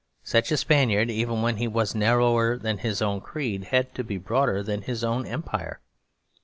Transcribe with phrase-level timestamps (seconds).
[0.23, 4.17] Such a Spaniard, even when he was narrower than his own creed, had to be
[4.17, 5.79] broader than his own empire.